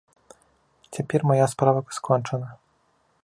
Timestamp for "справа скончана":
1.53-2.49